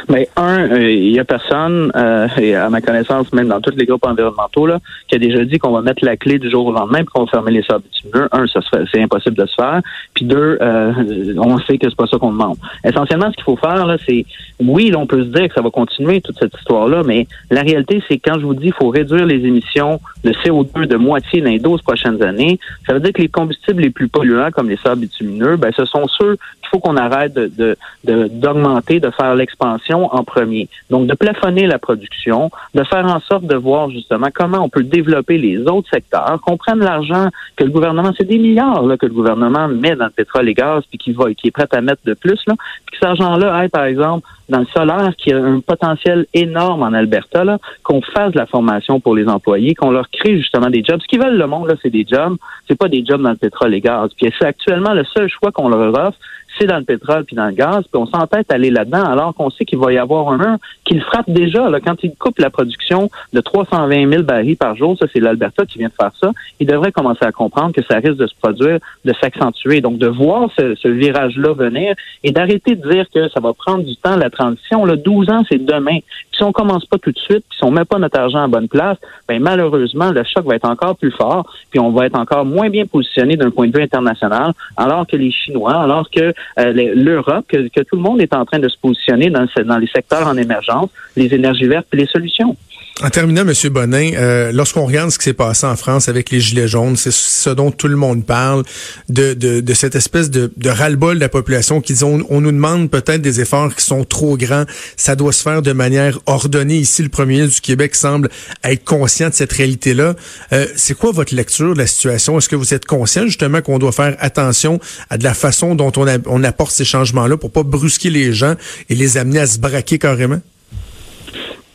Mais 0.09 0.27
un, 0.35 0.65
il 0.65 0.73
euh, 0.73 0.91
y 0.91 1.19
a 1.19 1.25
personne, 1.25 1.91
euh, 1.95 2.27
et 2.37 2.55
à 2.55 2.69
ma 2.69 2.81
connaissance, 2.81 3.31
même 3.33 3.47
dans 3.47 3.61
tous 3.61 3.75
les 3.75 3.85
groupes 3.85 4.05
environnementaux, 4.05 4.67
là, 4.67 4.79
qui 5.07 5.15
a 5.15 5.19
déjà 5.19 5.43
dit 5.45 5.59
qu'on 5.59 5.71
va 5.71 5.81
mettre 5.81 6.03
la 6.03 6.17
clé 6.17 6.39
du 6.39 6.49
jour 6.49 6.65
au 6.67 6.71
lendemain 6.71 6.99
et 6.99 7.05
qu'on 7.05 7.25
va 7.25 7.27
fermer 7.27 7.51
les 7.51 7.63
sables 7.63 7.83
bitumineux. 7.83 8.27
Un, 8.31 8.47
ça 8.47 8.59
c'est 8.91 9.01
impossible 9.01 9.37
de 9.37 9.45
se 9.45 9.55
faire. 9.55 9.81
Puis 10.13 10.25
deux, 10.25 10.57
euh, 10.61 10.93
on 11.37 11.57
sait 11.59 11.77
que 11.77 11.89
c'est 11.89 11.95
pas 11.95 12.07
ça 12.07 12.17
qu'on 12.17 12.31
demande. 12.31 12.57
Essentiellement, 12.83 13.29
ce 13.31 13.35
qu'il 13.35 13.43
faut 13.43 13.55
faire, 13.55 13.85
là, 13.85 13.97
c'est 14.05 14.25
oui, 14.59 14.91
on 14.95 15.05
peut 15.05 15.23
se 15.23 15.29
dire 15.29 15.47
que 15.47 15.53
ça 15.53 15.61
va 15.61 15.69
continuer 15.69 16.21
toute 16.21 16.37
cette 16.37 16.55
histoire-là, 16.57 17.03
mais 17.05 17.27
la 17.49 17.61
réalité, 17.61 18.03
c'est 18.07 18.17
quand 18.17 18.39
je 18.39 18.45
vous 18.45 18.55
dis 18.55 18.63
qu'il 18.63 18.73
faut 18.73 18.89
réduire 18.89 19.25
les 19.25 19.45
émissions 19.45 19.99
de 20.23 20.31
CO2 20.31 20.85
de 20.85 20.95
moitié 20.95 21.41
dans 21.41 21.49
les 21.49 21.59
12 21.59 21.81
prochaines 21.81 22.21
années, 22.23 22.59
ça 22.85 22.93
veut 22.93 22.99
dire 22.99 23.13
que 23.13 23.21
les 23.21 23.29
combustibles 23.29 23.81
les 23.81 23.89
plus 23.89 24.07
polluants, 24.07 24.51
comme 24.51 24.69
les 24.69 24.77
sables 24.77 25.01
bitumineux, 25.01 25.57
ben, 25.57 25.71
ce 25.75 25.85
sont 25.85 26.07
ceux 26.07 26.37
faut 26.73 26.79
qu'on 26.79 26.97
arrête 26.97 27.33
de, 27.33 27.77
d'augmenter, 28.03 28.99
de, 28.99 29.11
faire 29.11 29.35
l'expansion 29.35 30.02
en 30.11 30.23
premier. 30.23 30.67
Donc, 30.89 31.07
de 31.07 31.13
plafonner 31.13 31.67
la 31.67 31.79
production, 31.79 32.49
de 32.73 32.83
faire 32.83 33.05
en 33.05 33.19
sorte 33.19 33.45
de 33.45 33.55
voir 33.55 33.89
justement 33.89 34.27
comment 34.33 34.59
on 34.59 34.69
peut 34.69 34.83
développer 34.83 35.37
les 35.37 35.59
autres 35.59 35.89
secteurs, 35.91 36.39
qu'on 36.45 36.57
prenne 36.57 36.79
l'argent 36.79 37.27
que 37.55 37.63
le 37.63 37.69
gouvernement, 37.69 38.11
c'est 38.17 38.27
des 38.27 38.39
milliards 38.39 38.83
là, 38.83 38.97
que 38.97 39.05
le 39.05 39.13
gouvernement 39.13 39.67
met 39.67 39.95
dans 39.95 40.05
le 40.05 40.11
pétrole 40.11 40.49
et 40.49 40.53
gaz, 40.53 40.83
puis 40.89 40.97
qui 40.97 41.11
va, 41.11 41.33
qui 41.33 41.47
est 41.47 41.51
prêt 41.51 41.67
à 41.71 41.81
mettre 41.81 42.01
de 42.05 42.13
plus, 42.13 42.39
là, 42.47 42.55
puis 42.85 42.93
que 42.93 42.97
cet 42.97 43.09
argent-là 43.09 43.55
aille, 43.55 43.69
par 43.69 43.85
exemple, 43.85 44.27
dans 44.49 44.59
le 44.59 44.65
solaire, 44.65 45.13
qui 45.17 45.31
a 45.33 45.37
un 45.37 45.59
potentiel 45.59 46.25
énorme 46.33 46.83
en 46.83 46.93
Alberta, 46.93 47.43
là, 47.43 47.57
qu'on 47.83 48.01
fasse 48.01 48.35
la 48.35 48.45
formation 48.45 48.99
pour 48.99 49.15
les 49.15 49.27
employés, 49.27 49.73
qu'on 49.73 49.91
leur 49.91 50.09
crée 50.09 50.37
justement 50.37 50.69
des 50.69 50.83
jobs. 50.83 51.01
Ce 51.01 51.07
qu'ils 51.07 51.21
veulent 51.21 51.37
le 51.37 51.47
monde, 51.47 51.67
là, 51.67 51.75
c'est 51.81 51.89
des 51.89 52.05
jobs. 52.09 52.35
C'est 52.67 52.77
pas 52.77 52.87
des 52.87 53.05
jobs 53.05 53.21
dans 53.21 53.31
le 53.31 53.37
pétrole 53.37 53.73
et 53.73 53.81
gaz. 53.81 54.11
Puis 54.15 54.31
c'est 54.37 54.45
actuellement 54.45 54.93
le 54.93 55.03
seul 55.05 55.29
choix 55.29 55.51
qu'on 55.51 55.69
leur 55.69 55.93
offre, 55.93 56.17
c'est 56.57 56.67
dans 56.67 56.77
le 56.77 56.83
pétrole 56.83 57.25
puis 57.25 57.35
dans 57.35 57.47
le 57.47 57.53
gaz, 57.53 57.83
puis 57.91 58.01
on 58.01 58.05
s'entête 58.05 58.51
à 58.51 58.55
aller 58.55 58.69
là-dedans 58.69 59.03
alors 59.03 59.33
qu'on 59.33 59.49
sait 59.49 59.65
qu'il 59.65 59.79
va 59.79 59.91
y 59.91 59.97
avoir 59.97 60.29
un 60.29 60.37
mur 60.37 60.57
qui 60.85 60.95
le 60.95 61.01
frappe 61.01 61.29
déjà. 61.29 61.69
Là, 61.69 61.79
quand 61.79 62.03
il 62.03 62.15
coupe 62.15 62.39
la 62.39 62.49
production 62.49 63.09
de 63.33 63.41
320 63.41 64.09
000 64.09 64.23
barils 64.23 64.57
par 64.57 64.75
jour, 64.75 64.97
ça 64.97 65.05
c'est 65.11 65.19
l'Alberta 65.19 65.65
qui 65.65 65.79
vient 65.79 65.89
de 65.89 65.93
faire 65.93 66.11
ça, 66.19 66.31
il 66.59 66.67
devrait 66.67 66.91
commencer 66.91 67.25
à 67.25 67.31
comprendre 67.31 67.73
que 67.73 67.83
ça 67.83 67.95
risque 67.95 68.17
de 68.17 68.27
se 68.27 68.35
produire, 68.35 68.79
de 69.05 69.13
s'accentuer. 69.19 69.81
Donc 69.81 69.97
de 69.97 70.07
voir 70.07 70.49
ce, 70.57 70.75
ce 70.75 70.87
virage-là 70.87 71.53
venir 71.53 71.95
et 72.23 72.31
d'arrêter 72.31 72.75
de 72.75 72.89
dire 72.89 73.05
que 73.13 73.29
ça 73.29 73.39
va 73.39 73.53
prendre 73.53 73.83
du 73.83 73.95
temps 73.95 74.15
la 74.15 74.29
transition. 74.29 74.85
Là, 74.85 74.95
12 74.95 75.29
ans, 75.29 75.43
c'est 75.49 75.63
demain. 75.63 75.99
Puis 75.99 76.37
si 76.37 76.43
on 76.43 76.51
commence 76.51 76.85
pas 76.85 76.97
tout 76.97 77.11
de 77.11 77.19
suite, 77.19 77.43
puis 77.49 77.57
si 77.57 77.63
on 77.63 77.71
met 77.71 77.85
pas 77.85 77.99
notre 77.99 78.19
argent 78.19 78.43
à 78.43 78.47
bonne 78.47 78.67
place, 78.67 78.97
ben 79.27 79.41
malheureusement, 79.41 80.11
le 80.11 80.23
choc 80.23 80.45
va 80.45 80.55
être 80.55 80.69
encore 80.69 80.95
plus 80.95 81.11
fort, 81.11 81.45
puis 81.69 81.79
on 81.79 81.91
va 81.91 82.05
être 82.05 82.17
encore 82.17 82.45
moins 82.45 82.69
bien 82.69 82.85
positionné 82.85 83.35
d'un 83.35 83.51
point 83.51 83.67
de 83.67 83.77
vue 83.77 83.83
international, 83.83 84.53
alors 84.77 85.05
que 85.07 85.15
les 85.15 85.31
Chinois, 85.31 85.75
alors 85.75 86.09
que 86.09 86.33
l'Europe, 86.57 87.45
que, 87.47 87.81
tout 87.81 87.95
le 87.95 88.01
monde 88.01 88.21
est 88.21 88.33
en 88.33 88.45
train 88.45 88.59
de 88.59 88.69
se 88.69 88.77
positionner 88.77 89.29
dans, 89.29 89.45
dans 89.65 89.77
les 89.77 89.87
secteurs 89.87 90.27
en 90.27 90.37
émergence, 90.37 90.89
les 91.15 91.33
énergies 91.33 91.67
vertes 91.67 91.87
et 91.93 91.97
les 91.97 92.07
solutions. 92.07 92.55
En 93.01 93.09
terminant, 93.09 93.41
M. 93.41 93.53
Bonin, 93.71 94.11
euh, 94.13 94.51
lorsqu'on 94.51 94.85
regarde 94.85 95.09
ce 95.09 95.17
qui 95.17 95.23
s'est 95.23 95.33
passé 95.33 95.65
en 95.65 95.75
France 95.75 96.09
avec 96.09 96.29
les 96.29 96.39
Gilets 96.39 96.67
jaunes, 96.67 96.95
c'est 96.95 97.11
ce 97.11 97.49
dont 97.49 97.71
tout 97.71 97.87
le 97.87 97.95
monde 97.95 98.23
parle, 98.23 98.63
de, 99.09 99.63
cette 99.73 99.95
espèce 99.95 100.29
de, 100.29 100.53
de 100.57 100.69
ras-le-bol 100.69 101.15
de 101.15 101.19
la 101.19 101.27
population 101.27 101.81
qui 101.81 101.93
dit 101.93 102.03
on, 102.03 102.19
nous 102.19 102.51
demande 102.51 102.91
peut-être 102.91 103.21
des 103.21 103.41
efforts 103.41 103.75
qui 103.75 103.83
sont 103.83 104.03
trop 104.03 104.37
grands, 104.37 104.65
ça 104.95 105.15
doit 105.15 105.33
se 105.33 105.41
faire 105.41 105.63
de 105.63 105.73
manière 105.73 106.19
ordonnée. 106.27 106.77
Ici, 106.77 107.01
le 107.01 107.09
premier 107.09 107.37
ministre 107.37 107.55
du 107.55 107.61
Québec 107.61 107.95
semble 107.95 108.29
être 108.63 108.85
conscient 108.85 109.29
de 109.29 109.33
cette 109.33 109.53
réalité-là. 109.53 110.13
Euh, 110.53 110.67
c'est 110.75 110.95
quoi 110.95 111.11
votre 111.11 111.33
lecture 111.33 111.73
de 111.73 111.79
la 111.79 111.87
situation? 111.87 112.37
Est-ce 112.37 112.47
que 112.47 112.55
vous 112.55 112.75
êtes 112.75 112.85
conscient 112.85 113.25
justement 113.25 113.61
qu'on 113.61 113.79
doit 113.79 113.91
faire 113.91 114.15
attention 114.19 114.79
à 115.09 115.17
la 115.17 115.33
façon 115.33 115.73
dont 115.73 115.91
on, 115.97 116.05
on 116.27 116.43
apporte 116.43 116.71
ces 116.71 116.85
changements-là 116.85 117.37
pour 117.37 117.51
pas 117.51 117.63
brusquer 117.63 118.11
les 118.11 118.33
gens 118.33 118.53
et 118.89 118.93
les 118.93 119.17
amener 119.17 119.39
à 119.39 119.47
se 119.47 119.57
braquer 119.57 119.97
carrément? 119.97 120.41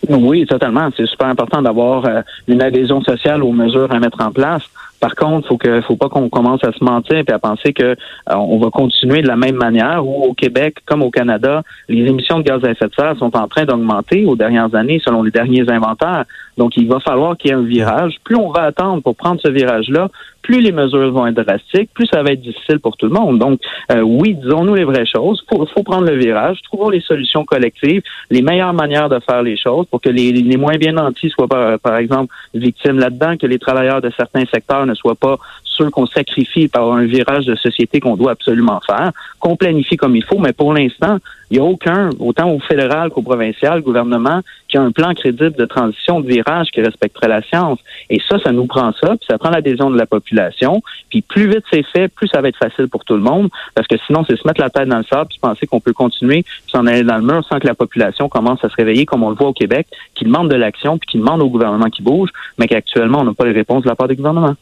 Oui, 0.08 0.46
totalement. 0.46 0.88
C'est 0.96 1.06
super 1.06 1.28
important 1.28 1.60
d'avoir 1.60 2.04
euh, 2.06 2.22
une 2.46 2.62
adhésion 2.62 3.02
sociale 3.02 3.42
aux 3.42 3.52
mesures 3.52 3.92
à 3.92 3.98
mettre 3.98 4.20
en 4.22 4.30
place. 4.30 4.62
Par 5.00 5.14
contre, 5.14 5.48
faut 5.48 5.56
que, 5.56 5.80
faut 5.82 5.96
pas 5.96 6.08
qu'on 6.08 6.28
commence 6.28 6.62
à 6.64 6.72
se 6.72 6.82
mentir 6.82 7.16
et 7.16 7.32
à 7.32 7.38
penser 7.38 7.72
que 7.72 7.84
euh, 7.84 7.94
on 8.34 8.58
va 8.58 8.70
continuer 8.70 9.22
de 9.22 9.28
la 9.28 9.36
même 9.36 9.56
manière. 9.56 10.06
Où 10.06 10.24
au 10.24 10.34
Québec, 10.34 10.78
comme 10.84 11.02
au 11.02 11.10
Canada, 11.10 11.62
les 11.88 12.06
émissions 12.06 12.38
de 12.38 12.44
gaz 12.44 12.64
à 12.64 12.70
effet 12.70 12.86
de 12.86 12.94
serre 12.94 13.16
sont 13.18 13.36
en 13.36 13.48
train 13.48 13.64
d'augmenter 13.64 14.24
aux 14.24 14.36
dernières 14.36 14.74
années, 14.74 15.00
selon 15.04 15.22
les 15.22 15.30
derniers 15.30 15.70
inventaires. 15.70 16.24
Donc, 16.56 16.76
il 16.76 16.88
va 16.88 16.98
falloir 16.98 17.36
qu'il 17.36 17.50
y 17.50 17.54
ait 17.54 17.56
un 17.56 17.62
virage. 17.62 18.16
Plus 18.24 18.34
on 18.34 18.50
va 18.50 18.62
attendre 18.62 19.02
pour 19.02 19.14
prendre 19.14 19.40
ce 19.40 19.48
virage-là, 19.48 20.08
plus 20.42 20.60
les 20.60 20.72
mesures 20.72 21.12
vont 21.12 21.26
être 21.26 21.40
drastiques, 21.42 21.90
plus 21.94 22.06
ça 22.06 22.22
va 22.22 22.32
être 22.32 22.40
difficile 22.40 22.80
pour 22.80 22.96
tout 22.96 23.06
le 23.06 23.12
monde. 23.12 23.38
Donc, 23.38 23.60
euh, 23.92 24.00
oui, 24.00 24.34
disons-nous 24.34 24.74
les 24.74 24.84
vraies 24.84 25.06
choses. 25.06 25.44
Il 25.52 25.66
faut, 25.74 25.82
prendre 25.82 26.06
le 26.06 26.16
virage, 26.16 26.60
trouvons 26.62 26.88
les 26.88 27.00
solutions 27.00 27.44
collectives, 27.44 28.02
les 28.30 28.42
meilleures 28.42 28.72
manières 28.72 29.08
de 29.08 29.20
faire 29.20 29.42
les 29.42 29.56
choses 29.56 29.86
pour 29.86 30.00
que 30.00 30.08
les, 30.08 30.32
les 30.32 30.56
moins 30.56 30.76
bien 30.76 30.92
nantis 30.92 31.30
soient, 31.30 31.48
par, 31.48 31.78
par 31.78 31.96
exemple, 31.98 32.34
victimes 32.54 32.98
là-dedans, 32.98 33.36
que 33.36 33.46
les 33.46 33.58
travailleurs 33.58 34.00
de 34.00 34.10
certains 34.16 34.44
secteurs 34.46 34.86
ne 34.88 34.94
soient 34.94 35.14
pas 35.14 35.38
ceux 35.64 35.90
qu'on 35.90 36.06
sacrifie 36.06 36.68
par 36.68 36.90
un 36.92 37.04
virage 37.04 37.46
de 37.46 37.54
société 37.54 38.00
qu'on 38.00 38.16
doit 38.16 38.32
absolument 38.32 38.80
faire, 38.84 39.12
qu'on 39.38 39.56
planifie 39.56 39.96
comme 39.96 40.16
il 40.16 40.24
faut, 40.24 40.38
mais 40.38 40.52
pour 40.52 40.72
l'instant, 40.74 41.18
il 41.50 41.58
n'y 41.58 41.64
a 41.64 41.66
aucun, 41.66 42.10
autant 42.18 42.50
au 42.50 42.58
fédéral 42.58 43.10
qu'au 43.10 43.22
provincial, 43.22 43.80
gouvernement, 43.80 44.42
qui 44.68 44.76
a 44.76 44.82
un 44.82 44.90
plan 44.90 45.14
crédible 45.14 45.52
de 45.52 45.64
transition 45.64 46.20
de 46.20 46.26
virage 46.26 46.70
qui 46.70 46.82
respecterait 46.82 47.28
la 47.28 47.42
science. 47.42 47.78
Et 48.10 48.20
ça, 48.28 48.38
ça 48.38 48.52
nous 48.52 48.66
prend 48.66 48.92
ça, 49.00 49.16
puis 49.16 49.26
ça 49.30 49.38
prend 49.38 49.50
l'adhésion 49.50 49.90
de 49.90 49.96
la 49.96 50.04
population. 50.04 50.82
Puis 51.08 51.22
plus 51.22 51.48
vite 51.48 51.64
c'est 51.72 51.84
fait, 51.84 52.08
plus 52.08 52.28
ça 52.28 52.42
va 52.42 52.48
être 52.48 52.58
facile 52.58 52.88
pour 52.88 53.04
tout 53.04 53.14
le 53.14 53.22
monde, 53.22 53.48
parce 53.74 53.86
que 53.86 53.96
sinon, 54.06 54.24
c'est 54.28 54.36
se 54.36 54.46
mettre 54.46 54.60
la 54.60 54.70
tête 54.70 54.88
dans 54.88 54.98
le 54.98 55.04
sable, 55.04 55.28
puis 55.28 55.38
penser 55.40 55.66
qu'on 55.66 55.80
peut 55.80 55.92
continuer, 55.92 56.42
puis 56.42 56.70
s'en 56.70 56.86
aller 56.86 57.04
dans 57.04 57.16
le 57.16 57.22
mur 57.22 57.44
sans 57.48 57.58
que 57.58 57.66
la 57.66 57.74
population 57.74 58.28
commence 58.28 58.62
à 58.64 58.68
se 58.68 58.74
réveiller, 58.74 59.06
comme 59.06 59.22
on 59.22 59.30
le 59.30 59.36
voit 59.36 59.48
au 59.48 59.54
Québec, 59.54 59.86
qui 60.14 60.24
demande 60.24 60.50
de 60.50 60.56
l'action, 60.56 60.98
puis 60.98 61.06
qui 61.06 61.18
demande 61.18 61.40
au 61.40 61.48
gouvernement 61.48 61.88
qui 61.88 62.02
bouge, 62.02 62.30
mais 62.58 62.66
qu'actuellement, 62.66 63.20
on 63.20 63.24
n'a 63.24 63.32
pas 63.32 63.46
les 63.46 63.52
réponses 63.52 63.84
de 63.84 63.88
la 63.88 63.94
part 63.94 64.08
du 64.08 64.16
gouvernement. 64.16 64.54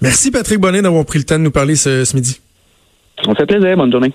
Merci 0.00 0.30
Patrick 0.30 0.58
Bonnet 0.58 0.82
d'avoir 0.82 1.04
pris 1.04 1.18
le 1.18 1.24
temps 1.24 1.38
de 1.38 1.44
nous 1.44 1.50
parler 1.50 1.76
ce, 1.76 2.04
ce 2.04 2.14
midi. 2.16 2.40
On 3.26 3.34
fait 3.34 3.46
plaisir. 3.46 3.76
Bonne 3.76 3.92
journée. 3.92 4.12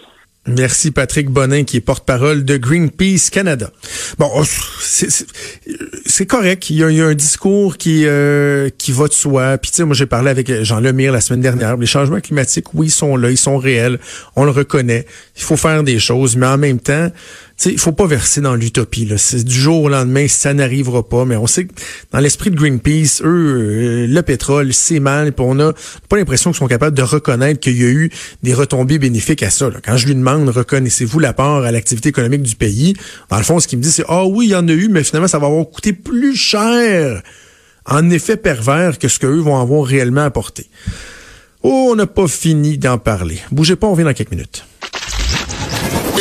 Merci 0.48 0.91
Patrick 0.91 1.29
Bonin 1.29 1.65
qui 1.65 1.75
est 1.75 1.81
porte-parole 1.81 2.46
de 2.46 2.55
Greenpeace 2.55 3.29
Canada. 3.29 3.69
Bon, 4.17 4.29
oh, 4.34 4.43
c'est 4.46 6.25
correct. 6.25 6.69
Il 6.69 6.77
y, 6.77 7.01
a, 7.01 7.05
un 7.05 7.13
discours 7.15 7.75
qui 7.75 8.05
euh, 8.05 8.69
qui 8.77 8.93
va 8.93 9.10
de 9.10 9.13
soi. 9.13 9.57
Puis 9.57 9.72
tu 9.72 9.77
sais, 9.77 9.84
moi 9.84 9.93
j'ai 9.93 10.05
parlé 10.05 10.29
avec 10.29 10.63
Jean 10.63 10.79
Lemire 10.79 11.12
la 11.12 11.19
semaine 11.19 11.41
dernière. 11.41 11.75
Les 11.75 11.86
changements 11.86 12.22
climatiques, 12.22 12.74
oui, 12.74 12.88
ils 12.88 12.91
sont 12.91 13.17
là, 13.17 13.29
ils 13.29 13.38
sont 13.38 13.57
réels. 13.57 14.00
On 14.38 14.46
le 14.46 14.51
reconnaît. 14.51 15.05
Il 15.36 15.43
faut 15.43 15.57
faire 15.57 15.84
des 15.84 16.00
choses, 16.00 16.38
mais 16.38 16.48
en 16.48 16.57
même 16.57 16.79
temps, 16.79 17.12
sais, 17.57 17.71
il 17.71 17.79
faut 17.79 17.91
pas 17.91 18.07
verser 18.07 18.41
dans 18.41 18.55
l'utopie. 18.55 19.05
Du 19.05 19.53
jour 19.53 19.83
au 19.83 19.89
lendemain, 19.89 20.27
ça 20.27 20.53
n'arrivera 20.53 21.07
pas. 21.07 21.25
Mais 21.25 21.35
on 21.35 21.47
sait 21.47 21.65
que 21.65 21.73
dans 22.11 22.19
l'esprit 22.19 22.51
de 22.51 22.55
Greenpeace, 22.55 23.21
eux, 23.23 23.25
euh, 23.25 24.07
le 24.07 24.21
pétrole, 24.21 24.73
c'est 24.73 24.99
mal. 24.99 25.33
Puis 25.33 25.45
on 25.47 25.59
a 25.59 25.73
pas 26.09 26.17
l'impression 26.17 26.51
qu'ils 26.51 26.59
sont 26.59 26.67
capables 26.67 26.95
de 26.95 27.03
reconnaître 27.03 27.59
qu'il 27.59 27.81
y 27.81 27.83
a 27.83 27.89
eu 27.89 28.11
des 28.43 28.53
retombées 28.53 28.99
bénéfiques 28.99 29.43
à 29.43 29.49
ça. 29.49 29.69
Quand 29.83 29.97
je 29.97 30.07
lui 30.07 30.15
demande, 30.15 30.47
reconnaissez-vous 30.49 31.19
l'apport 31.19 31.63
à 31.63 31.71
l'activité 31.71 32.09
économique 32.09 32.43
du 32.43 32.55
pays, 32.55 32.95
dans 33.29 33.37
le 33.37 33.43
fond, 33.43 33.59
ce 33.59 33.67
qu'il 33.67 33.79
me 33.79 33.83
dit, 33.83 33.91
c'est 33.91 34.05
ah 34.07 34.25
oui, 34.25 34.47
il 34.47 34.51
y 34.51 34.55
en 34.55 34.67
a 34.67 34.73
eu, 34.73 34.87
mais 34.89 35.03
finalement, 35.03 35.27
ça 35.27 35.39
va 35.39 35.47
avoir 35.47 35.67
coûté 35.69 35.93
plus 35.93 36.35
cher 36.35 37.21
en 37.87 38.09
effet 38.09 38.37
pervers 38.37 38.99
que 38.99 39.07
ce 39.07 39.19
qu'eux 39.19 39.39
vont 39.39 39.59
avoir 39.59 39.85
réellement 39.85 40.23
apporté. 40.23 40.69
Oh, 41.63 41.89
on 41.91 41.95
n'a 41.95 42.07
pas 42.07 42.27
fini 42.27 42.77
d'en 42.77 42.97
parler. 42.97 43.39
Bougez 43.51 43.75
pas, 43.75 43.87
on 43.87 43.91
revient 43.91 44.03
dans 44.03 44.13
quelques 44.13 44.31
minutes. 44.31 44.65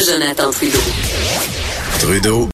Jonathan 0.05 0.53
Trudeau. 0.53 0.79
Trudeau 2.01 2.45